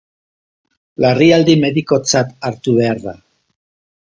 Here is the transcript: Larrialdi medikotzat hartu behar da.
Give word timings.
Larrialdi 1.05 1.57
medikotzat 1.65 2.33
hartu 2.51 2.75
behar 2.81 3.05
da. 3.05 3.15